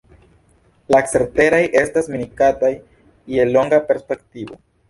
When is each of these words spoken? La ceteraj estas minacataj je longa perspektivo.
La 0.95 1.01
ceteraj 1.11 1.59
estas 1.83 2.09
minacataj 2.15 2.73
je 3.37 3.49
longa 3.55 3.85
perspektivo. 3.93 4.63